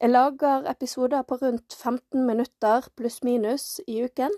[0.00, 4.34] Jeg lager episoder på rundt 15 minutter pluss-minus i uken,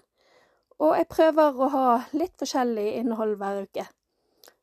[0.78, 3.88] og jeg prøver å ha litt forskjellig innhold hver uke.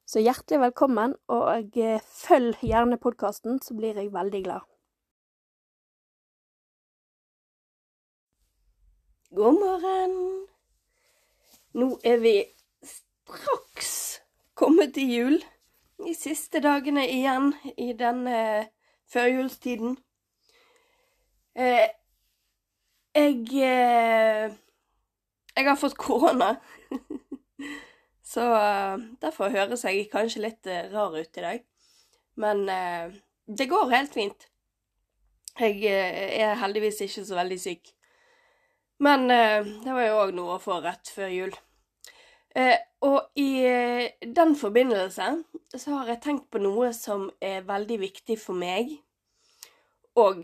[0.07, 4.63] Så hjertelig velkommen, og eh, følg gjerne podkasten, så blir jeg veldig glad.
[9.35, 10.15] God morgen!
[11.75, 12.37] Nå er vi
[12.87, 14.21] straks
[14.55, 15.37] kommet til jul.
[15.99, 18.39] De siste dagene igjen i denne
[19.11, 19.97] førjulstiden.
[21.55, 21.87] Eh,
[23.15, 24.51] jeg eh,
[25.55, 26.55] Jeg har fått korona.
[28.25, 31.61] Så uh, derfor høres jeg kanskje litt uh, rar ut i dag.
[32.35, 33.13] Men eh,
[33.47, 34.49] det går helt fint.
[35.55, 37.93] Jeg er heldigvis ikke så veldig syk.
[38.99, 41.53] Men det var jo òg noe å få rett før jul.
[43.07, 43.63] og i
[44.19, 45.29] den forbindelse
[45.77, 48.97] så har jeg tenkt på noe som er veldig viktig for meg.
[50.19, 50.43] Og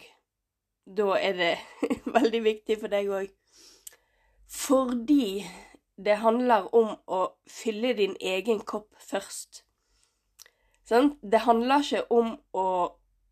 [0.85, 1.51] da er det
[2.17, 3.33] veldig viktig for deg òg.
[4.51, 5.45] Fordi
[5.95, 9.63] det handler om å fylle din egen kopp først.
[10.87, 11.13] Sånn?
[11.21, 12.67] Det handler ikke om å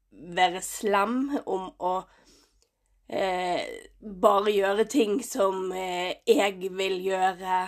[0.09, 1.93] være slem, om å
[3.09, 3.65] eh,
[3.99, 7.59] bare gjøre ting som eh, jeg vil gjøre.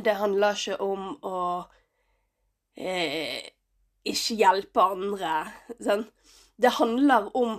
[0.00, 1.42] Det handler ikke om å
[2.78, 3.42] eh,
[4.04, 5.36] ikke hjelpe andre.
[5.82, 6.06] Sånn?
[6.56, 7.58] Det handler om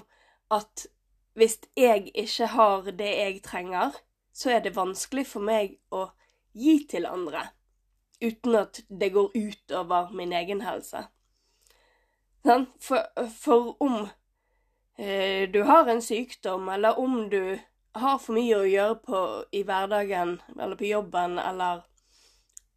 [0.52, 0.88] at
[1.36, 3.92] hvis jeg ikke har det jeg trenger,
[4.34, 6.10] så er det vanskelig for meg å
[6.56, 7.50] gi til andre
[8.22, 11.06] uten at det går utover min egen helse.
[12.80, 13.02] For,
[13.42, 14.08] for om
[14.98, 17.58] eh, du har en sykdom, eller om du
[17.96, 19.22] har for mye å gjøre på,
[19.52, 21.84] i hverdagen eller på jobben, eller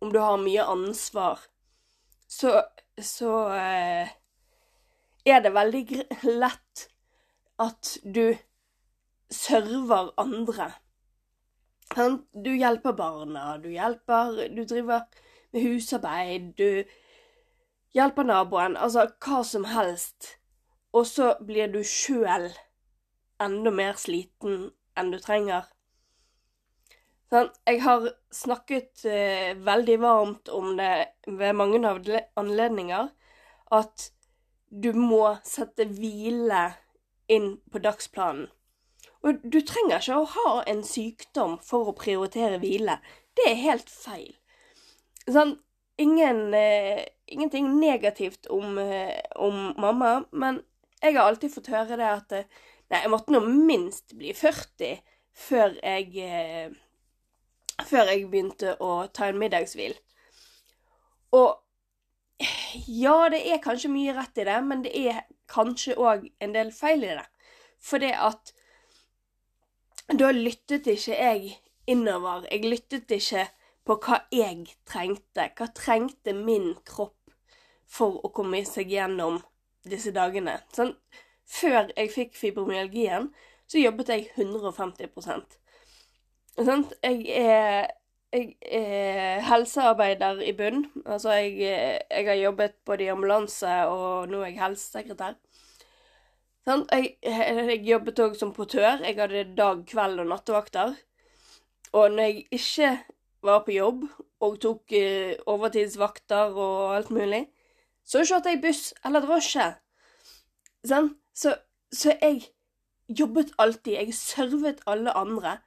[0.00, 1.42] om du har mye ansvar,
[2.28, 2.62] så,
[2.96, 4.14] så eh,
[5.24, 5.84] er det veldig
[6.40, 6.88] lett
[7.58, 8.36] at du
[9.30, 10.72] server andre
[12.44, 15.06] du hjelper barna, du hjelper Du driver
[15.52, 16.84] med husarbeid, du
[17.94, 18.76] hjelper naboen.
[18.76, 20.36] Altså hva som helst.
[20.92, 22.50] Og så blir du sjøl
[23.40, 25.68] enda mer sliten enn du trenger.
[27.28, 31.80] Sånn, jeg har snakket eh, veldig varmt om det ved mange
[32.40, 33.10] anledninger,
[33.70, 34.06] at
[34.68, 36.62] du må sette hvile
[37.28, 38.48] inn på dagsplanen.
[39.26, 42.98] Og du trenger ikke å ha en sykdom for å prioritere hvile.
[43.34, 44.30] Det er helt feil.
[45.26, 45.56] Sånn,
[45.98, 50.62] ingen, eh, ingenting negativt om, eh, om, mamma, men
[51.02, 52.44] jeg har alltid fått høre det at eh,
[52.88, 55.02] Nei, jeg måtte nå minst bli 40
[55.36, 56.70] før jeg eh,
[57.84, 59.92] Før jeg begynte å ta en middagshvil.
[61.36, 61.60] Og
[62.88, 66.72] ja, det er kanskje mye rett i det, men det er kanskje òg en del
[66.74, 67.26] feil i det.
[67.78, 68.52] For det at
[70.08, 71.54] da lyttet ikke jeg
[71.86, 72.46] innover.
[72.50, 73.46] Jeg lyttet ikke
[73.86, 75.50] på hva jeg trengte.
[75.56, 77.32] Hva trengte min kropp
[77.88, 79.40] for å komme seg gjennom
[79.88, 80.58] disse dagene?
[80.76, 80.94] Sånn,
[81.48, 83.30] før jeg fikk fibromyalgien,
[83.68, 85.58] så jobbet jeg 150%
[86.66, 87.90] sånn, Jeg er
[88.32, 90.84] jeg er helsearbeider i bunn.
[91.06, 91.58] Altså, jeg,
[92.10, 95.36] jeg, har jobbet både i ambulanse og nå er jeg helsesekretær.
[96.68, 99.00] Jeg, jeg, jobbet òg som portør.
[99.04, 100.96] Jeg hadde dag-, kveld- og nattevakter.
[101.96, 102.90] Og når jeg ikke
[103.42, 104.04] var på jobb
[104.44, 104.92] og tok
[105.48, 107.46] overtidsvakter og alt mulig,
[108.04, 109.70] så kjørte jeg buss eller drosje.
[110.88, 111.14] Sånn?
[111.32, 111.54] Så,
[111.92, 112.44] så jeg
[113.08, 113.96] jobbet alltid.
[113.96, 115.58] Jeg servet alle andre.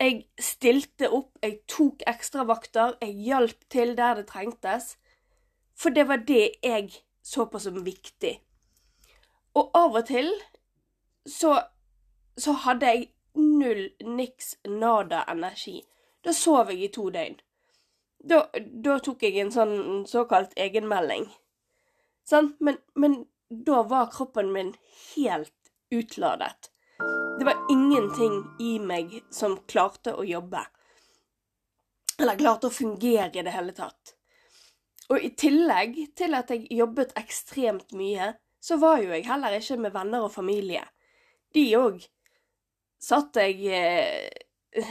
[0.00, 4.94] Jeg stilte opp, jeg tok ekstravakter, jeg hjalp til der det trengtes.
[5.76, 6.88] For det var det jeg
[7.22, 8.38] så på som viktig.
[9.54, 10.30] Og av og til
[11.28, 11.58] så,
[12.38, 15.80] så hadde jeg null, niks, nada energi.
[16.24, 17.38] Da sov jeg i to døgn.
[18.30, 19.76] Da, da tok jeg en sånn
[20.08, 21.28] såkalt egenmelding.
[22.28, 22.54] Sånn?
[22.60, 24.74] Men, men da var kroppen min
[25.14, 26.70] helt utladet.
[27.40, 30.60] Det var ingenting i meg som klarte å jobbe.
[32.20, 34.12] Eller klarte å fungere i det hele tatt.
[35.08, 39.78] Og i tillegg til at jeg jobbet ekstremt mye, så var jo jeg heller ikke
[39.80, 40.84] med venner og familie.
[41.56, 42.04] De òg
[43.00, 43.56] satt jeg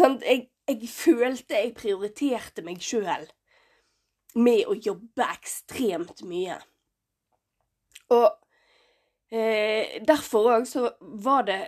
[0.00, 0.24] Sant?
[0.24, 3.28] Jeg, jeg følte jeg prioriterte meg sjøl
[4.40, 6.56] med å jobbe ekstremt mye.
[8.16, 8.30] Og
[9.32, 10.90] derfor òg så
[11.24, 11.60] var det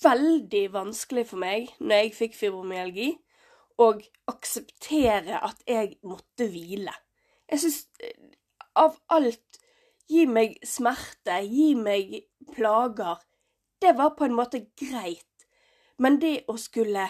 [0.00, 3.10] veldig vanskelig for meg når jeg fikk fibromyalgi,
[3.80, 3.88] å
[4.30, 6.92] akseptere at jeg måtte hvile.
[7.50, 8.16] Jeg syns eh,
[8.78, 9.60] av alt
[10.12, 12.10] Gi meg smerte, gi meg
[12.52, 13.20] plager.
[13.80, 15.46] Det var på en måte greit.
[16.02, 17.06] Men det å skulle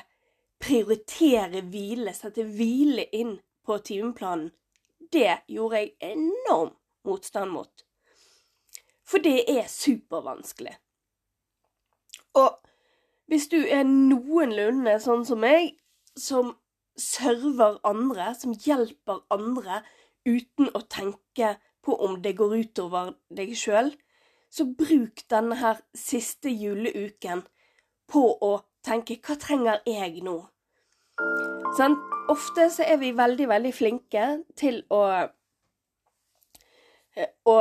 [0.62, 4.52] prioritere hvile, sette hvile inn på timeplanen,
[5.12, 6.76] det gjorde jeg enorm
[7.08, 7.84] motstand mot.
[9.12, 10.73] For det er supervanskelig.
[12.41, 12.55] Og
[13.29, 15.75] hvis du er noenlunde sånn som meg,
[16.17, 16.55] som
[16.97, 19.82] server andre, som hjelper andre
[20.25, 23.93] uten å tenke på om det går utover deg sjøl,
[24.53, 27.44] så bruk denne her siste juleuken
[28.08, 28.53] på å
[28.85, 30.38] tenke hva trenger jeg nå?
[31.76, 31.97] Sånn,
[32.32, 34.26] ofte så er vi veldig, veldig flinke
[34.56, 35.05] til å
[37.44, 37.56] å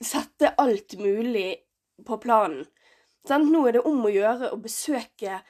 [0.00, 1.54] sette alt mulig
[2.06, 2.66] på planen.
[3.28, 5.40] Sånn, nå er det om å gjøre å besøke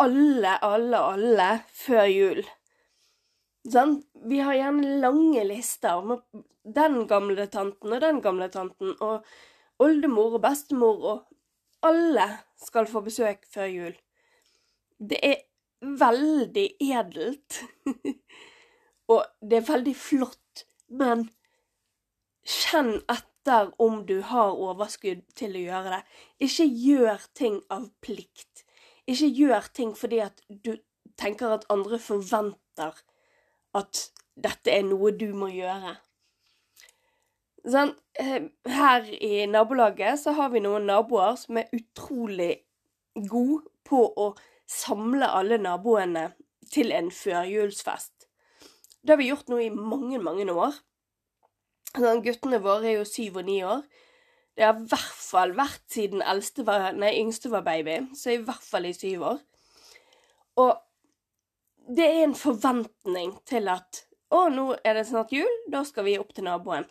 [0.00, 2.40] alle, alle, alle før jul.
[3.68, 3.98] Sånn?
[4.28, 6.24] Vi har gjerne lange lister med
[6.64, 9.24] den gamle tanten og den gamle tanten, og
[9.80, 12.26] oldemor og bestemor, og alle
[12.60, 13.94] skal få besøk før jul.
[15.00, 15.38] Det er
[15.80, 17.62] veldig edelt,
[19.12, 21.28] og det er veldig flott, men
[22.44, 23.29] kjenn etter
[23.78, 26.02] om du har overskudd til å gjøre det.
[26.44, 28.64] Ikke gjør ting av plikt.
[29.06, 30.76] Ikke gjør ting fordi at du
[31.20, 33.00] tenker at andre forventer
[33.74, 35.96] at dette er noe du må gjøre.
[37.60, 42.62] Sånn, her i nabolaget så har vi noen naboer som er utrolig
[43.28, 44.30] gode på å
[44.70, 46.30] samle alle naboene
[46.70, 48.28] til en førjulsfest.
[49.02, 50.76] Det har vi gjort nå i mange, mange år.
[51.96, 53.82] Sånn, guttene våre er jo syv og ni år.
[54.54, 58.42] Det har i hvert fall vært siden eldste var, nei, yngste var baby, så i
[58.44, 59.40] hvert fall i syv år.
[60.60, 60.72] Og
[61.90, 66.18] det er en forventning til at å, nå er det snart jul, da skal vi
[66.20, 66.86] opp til naboen.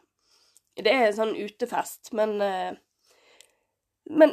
[0.79, 2.75] Det er en sånn utefest, men uh,
[4.09, 4.31] Men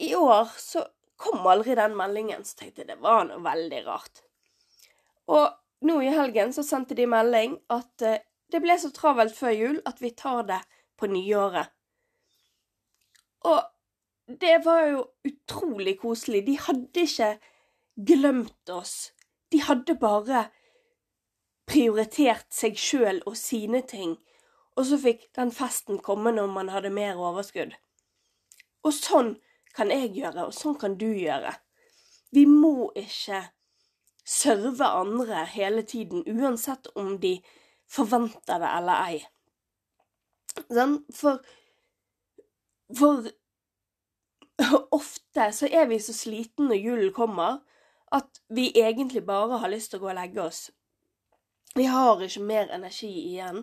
[0.00, 0.86] i år så
[1.20, 4.22] kom aldri den meldingen, så tenkte jeg det var noe veldig rart.
[5.28, 5.50] Og
[5.84, 8.16] nå i helgen så sendte de melding at uh,
[8.52, 10.60] det ble så travelt før jul at vi tar det
[11.00, 11.72] på nyåret.
[13.48, 13.58] Og
[14.40, 16.44] det var jo utrolig koselig.
[16.46, 17.32] De hadde ikke
[18.06, 19.10] glemt oss
[19.52, 20.46] de hadde bare
[21.68, 24.16] prioritert seg sjøl og sine ting,
[24.76, 27.74] og så fikk den festen komme når man hadde mer overskudd.
[28.82, 29.34] Og sånn
[29.76, 31.52] kan jeg gjøre, og sånn kan du gjøre.
[32.32, 33.44] Vi må ikke
[34.24, 37.36] serve andre hele tiden, uansett om de
[37.92, 39.20] forventer det eller ei.
[40.72, 40.98] Sånn?
[41.16, 41.42] For,
[42.96, 43.28] for
[44.98, 47.60] ofte så er vi så slitne når julen kommer,
[48.12, 50.62] at vi egentlig bare har lyst til å gå og legge oss.
[51.74, 53.62] Vi har ikke mer energi igjen.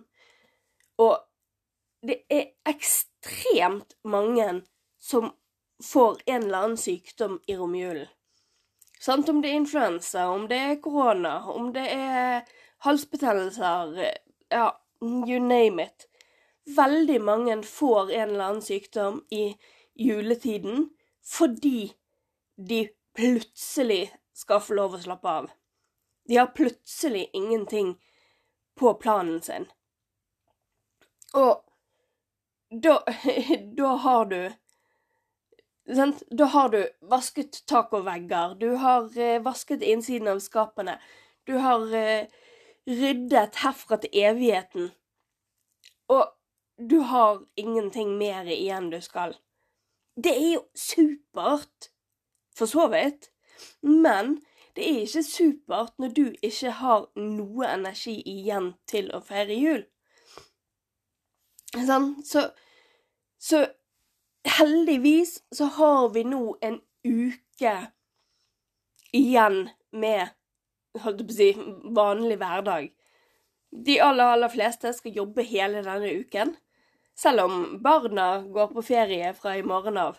[1.00, 1.20] Og
[2.02, 4.64] det er ekstremt mange
[5.00, 5.30] som
[5.83, 8.09] får en eller annen sykdom i romjulen.
[9.00, 9.30] Sant?
[9.30, 12.50] Om det er influensa, om det er korona, om det er
[12.86, 14.00] halsbetennelser
[14.50, 16.07] Ja, you name it.
[16.76, 19.56] Veldig mange får en eller annen sykdom i
[19.95, 20.90] juletiden
[21.26, 21.94] fordi
[22.57, 25.50] de plutselig skal få lov å slappe av.
[26.30, 27.95] De har plutselig ingenting
[28.80, 29.68] på planen sin.
[31.33, 31.64] Og
[32.69, 33.00] da,
[33.78, 34.42] da har du
[35.95, 36.24] sant?
[36.30, 41.00] Da har du vasket tak og vegger, du har eh, vasket innsiden av skapene,
[41.50, 42.30] du har eh,
[42.88, 44.92] ryddet herfra til evigheten,
[46.09, 46.31] og
[46.80, 49.36] du har ingenting mer igjen du skal.
[50.16, 51.92] Det er jo supert,
[52.56, 53.30] for så vidt.
[53.81, 54.40] Men
[54.76, 59.83] det er ikke supert når du ikke har noe energi igjen til å feire jul.
[61.76, 62.14] Sånn?
[62.26, 62.48] Så,
[63.40, 63.66] så
[64.57, 67.76] heldigvis så har vi nå en uke
[69.16, 70.36] igjen med
[70.98, 71.50] holdt på å si,
[71.96, 72.90] vanlig hverdag.
[73.69, 76.56] De aller, aller fleste skal jobbe hele denne uken.
[77.19, 80.18] Selv om barna går på ferie fra i morgen av,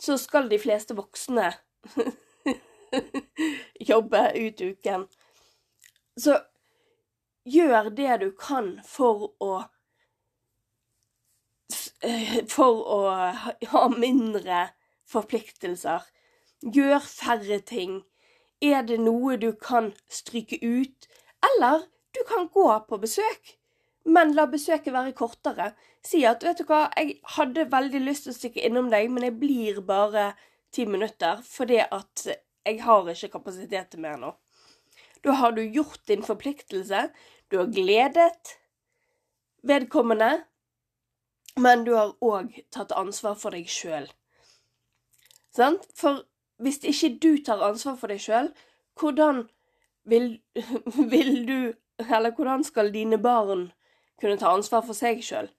[0.00, 1.50] så skal de fleste voksne
[3.92, 5.06] jobbe ut uken.
[6.16, 6.38] Så
[7.44, 9.52] gjør det du kan for å
[12.50, 13.00] for å
[13.72, 14.66] ha mindre
[15.08, 16.04] forpliktelser.
[16.62, 18.02] Gjør færre ting.
[18.62, 21.08] Er det noe du kan stryke ut?
[21.42, 23.56] Eller du kan gå på besøk,
[24.04, 25.72] men la besøket være kortere.
[26.02, 29.26] Si at 'vet du hva, jeg hadde veldig lyst til å stikke innom deg, men
[29.26, 30.32] jeg blir bare
[30.72, 32.26] ti minutter fordi at
[32.66, 34.34] jeg har ikke kapasitet til mer nå'.
[35.24, 37.10] Da har du gjort din forpliktelse,
[37.50, 38.58] du har gledet
[39.62, 40.44] vedkommende,
[41.56, 44.08] men du har òg tatt ansvar for deg sjøl.
[45.54, 46.24] For
[46.62, 48.52] hvis ikke du tar ansvar for deg sjøl,
[48.98, 49.46] hvordan
[50.08, 50.40] vil,
[51.12, 51.58] vil, du
[52.02, 53.70] Eller hvordan skal dine barn
[54.20, 55.50] kunne ta ansvar for seg sjøl?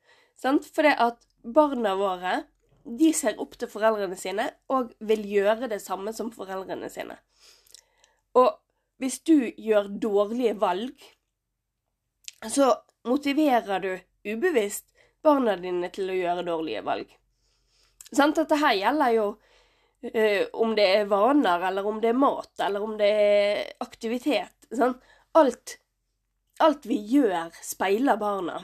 [0.41, 2.41] For det at barna våre
[2.83, 7.15] de ser opp til foreldrene sine og vil gjøre det samme som foreldrene sine.
[8.35, 8.49] Og
[8.99, 10.91] hvis du gjør dårlige valg,
[12.43, 12.73] så
[13.07, 13.93] motiverer du
[14.27, 14.89] ubevisst
[15.23, 17.07] barna dine til å gjøre dårlige valg.
[18.11, 18.35] Sant?
[18.37, 19.27] Dette her gjelder jo
[20.03, 24.55] uh, om det er vaner, eller om det er mat, eller om det er aktivitet.
[24.73, 24.95] Sånn.
[25.37, 25.77] Alt,
[26.63, 28.63] alt vi gjør, speiler barna.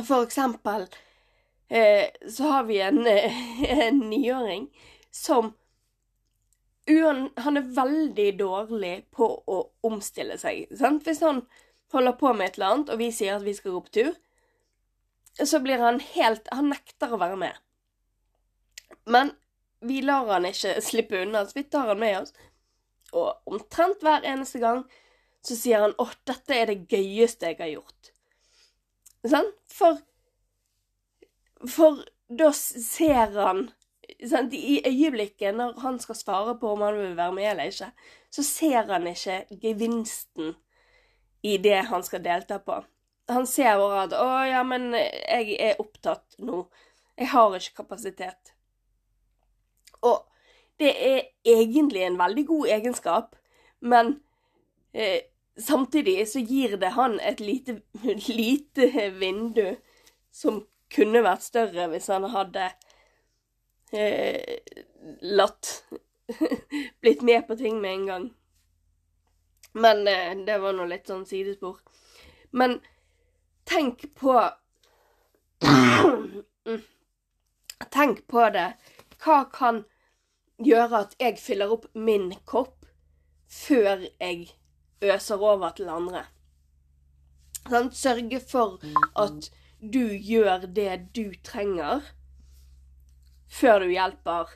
[0.00, 4.70] For eksempel uh, så har vi en, en niåring
[5.12, 5.52] som
[6.88, 10.66] han er veldig dårlig på å omstille seg.
[10.76, 11.04] Sant?
[11.06, 11.44] Hvis han
[11.92, 14.12] holder på med et eller annet, og vi sier at vi skal gå på tur,
[15.38, 17.60] så blir han helt Han nekter å være med.
[19.08, 19.32] Men
[19.82, 22.32] vi lar han ikke slippe unna, så vi tar han med oss.
[23.12, 24.84] Og omtrent hver eneste gang
[25.42, 28.12] så sier han 'Å, dette er det gøyeste jeg har gjort'.
[29.26, 29.52] Sånn?
[29.66, 30.00] For
[31.68, 33.68] For da ser han
[34.26, 37.92] sånn, I øyeblikket når han skal svare på om han vil være med eller ikke,
[38.34, 40.56] så ser han ikke gevinsten
[41.42, 42.80] i det han skal delta på.
[43.28, 46.66] Han ser bare at 'Å ja, men jeg er opptatt nå.
[47.18, 48.51] Jeg har ikke kapasitet'.
[50.02, 50.22] Og
[50.78, 53.36] det er egentlig en veldig god egenskap,
[53.80, 54.20] men
[54.94, 55.20] eh,
[55.58, 57.80] samtidig så gir det han et lite,
[58.28, 59.76] lite vindu
[60.32, 62.70] som kunne vært større hvis han hadde
[63.92, 64.56] eh,
[65.22, 65.84] latt
[67.02, 68.34] Blitt med på ting med en gang.
[69.72, 71.76] Men eh, det var nå litt sånn sidespor.
[72.56, 72.78] Men
[73.68, 74.36] tenk på
[77.92, 78.68] Tenk på det.
[79.20, 79.82] Hva kan
[80.64, 82.86] gjøre at jeg fyller opp min kopp
[83.52, 84.48] før jeg
[85.02, 86.24] øser over til andre?
[87.68, 88.82] Sånn, sørge for
[89.18, 89.50] at
[89.82, 92.02] du gjør det du trenger
[93.52, 94.50] før du hjelper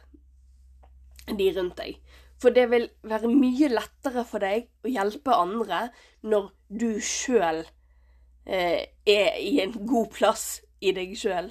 [1.38, 1.98] de rundt deg.
[2.40, 5.86] For det vil være mye lettere for deg å hjelpe andre
[6.26, 7.62] når du sjøl
[8.44, 10.46] eh, er i en god plass
[10.84, 11.48] i deg sjøl.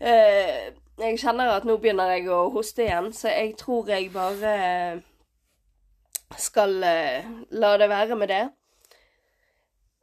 [0.00, 4.54] Eh, jeg kjenner at nå begynner jeg å hoste igjen, så jeg tror jeg bare
[6.38, 8.42] skal eh, la det være med det.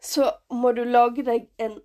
[0.01, 1.79] Så må du lage deg en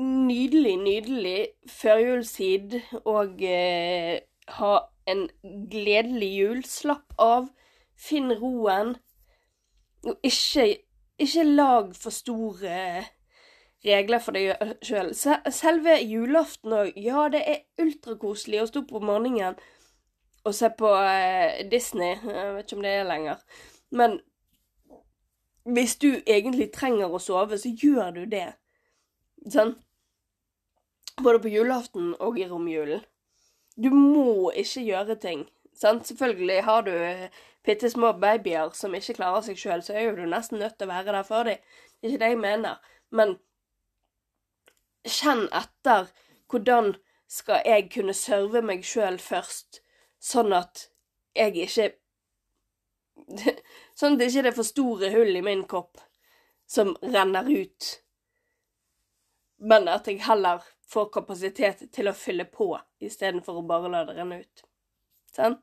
[0.00, 1.38] nydelig, nydelig
[1.68, 4.20] førjulstid og eh,
[4.58, 4.74] ha
[5.10, 5.26] en
[5.70, 6.62] gledelig jul.
[6.64, 7.50] Slapp av.
[8.00, 8.94] Finn roen.
[10.08, 10.80] Og ikke,
[11.20, 13.04] ikke lag for store
[13.84, 15.12] regler for deg sjøl.
[15.16, 16.96] Selve julaften òg.
[17.00, 19.58] Ja, det er ultrakoselig å stå på morgenen
[20.44, 22.16] og se på eh, Disney.
[22.16, 23.44] Jeg vet ikke om det er lenger.
[23.90, 24.18] Men
[25.68, 28.48] hvis du egentlig trenger å sove, så gjør du det.
[29.48, 29.76] Sånn?
[31.20, 33.04] Både på julaften og i romjulen.
[33.76, 35.44] Du må ikke gjøre ting.
[35.76, 36.08] Sant?
[36.08, 36.94] Selvfølgelig har du
[37.64, 40.88] bitte små babyer som ikke klarer seg sjøl, så er jo du nesten nødt til
[40.88, 41.60] å være der for dem.
[42.00, 42.80] Det er ikke det jeg mener.
[43.12, 43.36] Men
[45.06, 46.10] kjenn etter
[46.50, 46.94] hvordan
[47.30, 49.80] skal jeg kunne serve meg sjøl først,
[50.18, 50.88] sånn at
[51.36, 51.90] jeg ikke
[53.98, 56.00] Sånn at det ikke er for store hull i min kopp
[56.70, 57.86] som renner ut,
[59.60, 62.72] men at jeg heller får kapasitet til å fylle på
[63.04, 64.62] istedenfor å bare la det renne ut.
[65.34, 65.58] Sånn?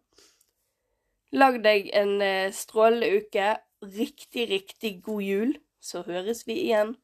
[1.36, 3.56] Lag deg en eh, strålende uke.
[3.84, 5.56] Riktig, riktig god jul.
[5.84, 6.96] Så høres vi igjen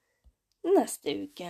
[0.63, 1.49] neste uke.